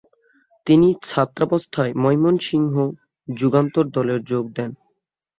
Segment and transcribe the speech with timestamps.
[0.67, 2.75] তিনি ছাত্রাবস্থায় ময়মনসিংহ
[3.27, 4.71] যুগান্তর দলে যোগ দেন।